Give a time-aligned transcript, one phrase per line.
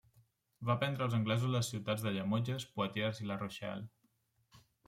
[0.69, 4.61] Va prendre als anglesos les ciutats de Llemotges, Poitiers i La Rochelle.